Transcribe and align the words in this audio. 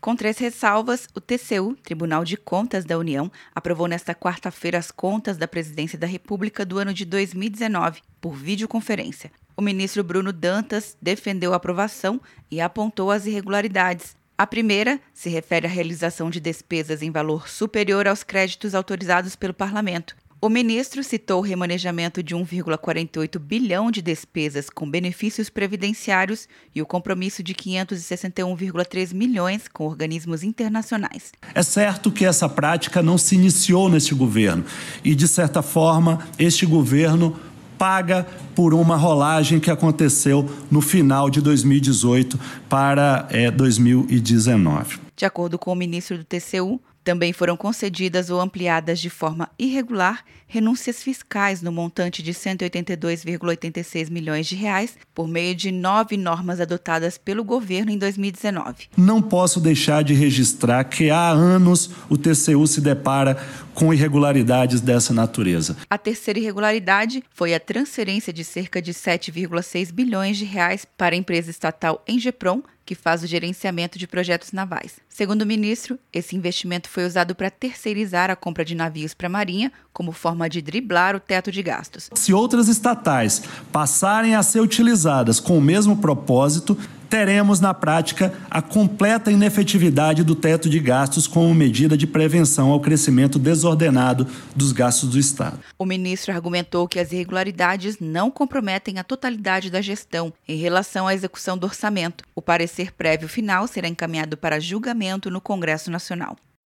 Com 0.00 0.16
três 0.16 0.38
ressalvas, 0.38 1.06
o 1.14 1.20
TCU, 1.20 1.76
Tribunal 1.82 2.24
de 2.24 2.38
Contas 2.38 2.86
da 2.86 2.96
União, 2.96 3.30
aprovou 3.54 3.86
nesta 3.86 4.14
quarta-feira 4.14 4.78
as 4.78 4.90
contas 4.90 5.36
da 5.36 5.46
Presidência 5.46 5.98
da 5.98 6.06
República 6.06 6.64
do 6.64 6.78
ano 6.78 6.94
de 6.94 7.04
2019, 7.04 8.00
por 8.18 8.34
videoconferência. 8.34 9.30
O 9.54 9.60
ministro 9.60 10.02
Bruno 10.02 10.32
Dantas 10.32 10.96
defendeu 11.02 11.52
a 11.52 11.56
aprovação 11.56 12.18
e 12.50 12.62
apontou 12.62 13.10
as 13.10 13.26
irregularidades. 13.26 14.16
A 14.38 14.46
primeira 14.46 14.98
se 15.12 15.28
refere 15.28 15.66
à 15.66 15.70
realização 15.70 16.30
de 16.30 16.40
despesas 16.40 17.02
em 17.02 17.10
valor 17.10 17.46
superior 17.46 18.08
aos 18.08 18.22
créditos 18.22 18.74
autorizados 18.74 19.36
pelo 19.36 19.52
parlamento. 19.52 20.16
O 20.42 20.48
ministro 20.48 21.04
citou 21.04 21.40
o 21.40 21.44
remanejamento 21.44 22.22
de 22.22 22.34
1,48 22.34 23.38
bilhão 23.38 23.90
de 23.90 24.00
despesas 24.00 24.70
com 24.70 24.90
benefícios 24.90 25.50
previdenciários 25.50 26.48
e 26.74 26.80
o 26.80 26.86
compromisso 26.86 27.42
de 27.42 27.54
561,3 27.54 29.12
milhões 29.12 29.68
com 29.68 29.84
organismos 29.84 30.42
internacionais. 30.42 31.30
É 31.54 31.62
certo 31.62 32.10
que 32.10 32.24
essa 32.24 32.48
prática 32.48 33.02
não 33.02 33.18
se 33.18 33.34
iniciou 33.34 33.90
neste 33.90 34.14
governo 34.14 34.64
e, 35.04 35.14
de 35.14 35.28
certa 35.28 35.60
forma, 35.60 36.26
este 36.38 36.64
governo 36.64 37.38
paga 37.76 38.26
por 38.54 38.72
uma 38.72 38.96
rolagem 38.96 39.60
que 39.60 39.70
aconteceu 39.70 40.48
no 40.70 40.80
final 40.80 41.28
de 41.28 41.42
2018 41.42 42.40
para 42.66 43.28
é, 43.30 43.50
2019. 43.50 45.00
De 45.14 45.26
acordo 45.26 45.58
com 45.58 45.70
o 45.70 45.76
ministro 45.76 46.16
do 46.16 46.24
TCU, 46.24 46.80
também 47.02 47.32
foram 47.32 47.56
concedidas 47.56 48.30
ou 48.30 48.40
ampliadas 48.40 49.00
de 49.00 49.10
forma 49.10 49.48
irregular 49.58 50.24
renúncias 50.46 51.00
fiscais 51.02 51.62
no 51.62 51.70
montante 51.70 52.22
de 52.22 52.32
182,86 52.34 54.10
milhões 54.10 54.48
de 54.48 54.56
reais 54.56 54.98
por 55.14 55.28
meio 55.28 55.54
de 55.54 55.70
nove 55.70 56.16
normas 56.16 56.60
adotadas 56.60 57.16
pelo 57.16 57.44
governo 57.44 57.92
em 57.92 57.98
2019. 57.98 58.88
Não 58.96 59.22
posso 59.22 59.60
deixar 59.60 60.02
de 60.02 60.12
registrar 60.12 60.82
que 60.84 61.08
há 61.08 61.28
anos 61.28 61.90
o 62.08 62.18
TCU 62.18 62.66
se 62.66 62.80
depara 62.80 63.36
com 63.72 63.94
irregularidades 63.94 64.80
dessa 64.80 65.14
natureza. 65.14 65.76
A 65.88 65.96
terceira 65.96 66.40
irregularidade 66.40 67.22
foi 67.32 67.54
a 67.54 67.60
transferência 67.60 68.32
de 68.32 68.42
cerca 68.42 68.82
de 68.82 68.92
7,6 68.92 69.92
bilhões 69.92 70.36
de 70.36 70.44
reais 70.44 70.84
para 70.96 71.14
a 71.14 71.18
empresa 71.18 71.48
estatal 71.48 72.02
Engeprom 72.08 72.60
que 72.90 72.94
faz 72.96 73.22
o 73.22 73.26
gerenciamento 73.28 74.00
de 74.00 74.08
projetos 74.08 74.50
navais. 74.50 74.96
Segundo 75.08 75.42
o 75.42 75.46
ministro, 75.46 75.96
esse 76.12 76.34
investimento 76.34 76.88
foi 76.88 77.06
usado 77.06 77.36
para 77.36 77.48
terceirizar 77.48 78.32
a 78.32 78.34
compra 78.34 78.64
de 78.64 78.74
navios 78.74 79.14
para 79.14 79.28
a 79.28 79.30
Marinha, 79.30 79.70
como 79.92 80.10
forma 80.10 80.50
de 80.50 80.60
driblar 80.60 81.14
o 81.14 81.20
teto 81.20 81.52
de 81.52 81.62
gastos. 81.62 82.10
Se 82.16 82.34
outras 82.34 82.66
estatais 82.66 83.44
passarem 83.70 84.34
a 84.34 84.42
ser 84.42 84.58
utilizadas 84.58 85.38
com 85.38 85.56
o 85.56 85.60
mesmo 85.60 85.98
propósito, 85.98 86.76
teremos 87.10 87.58
na 87.58 87.74
prática 87.74 88.32
a 88.48 88.62
completa 88.62 89.32
inefetividade 89.32 90.22
do 90.22 90.36
teto 90.36 90.70
de 90.70 90.78
gastos 90.78 91.26
como 91.26 91.52
medida 91.52 91.96
de 91.96 92.06
prevenção 92.06 92.70
ao 92.70 92.78
crescimento 92.78 93.36
desordenado 93.36 94.26
dos 94.54 94.70
gastos 94.70 95.10
do 95.10 95.18
Estado. 95.18 95.58
O 95.76 95.84
ministro 95.84 96.32
argumentou 96.32 96.86
que 96.86 97.00
as 97.00 97.10
irregularidades 97.10 97.98
não 98.00 98.30
comprometem 98.30 99.00
a 99.00 99.04
totalidade 99.04 99.70
da 99.70 99.82
gestão 99.82 100.32
em 100.46 100.56
relação 100.56 101.08
à 101.08 101.14
execução 101.14 101.58
do 101.58 101.66
orçamento. 101.66 102.22
O 102.34 102.40
parecer 102.40 102.92
prévio 102.92 103.28
final 103.28 103.66
será 103.66 103.88
encaminhado 103.88 104.36
para 104.36 104.60
julgamento 104.60 105.30
no 105.30 105.40
Congresso 105.40 105.90
Nacional. 105.90 106.36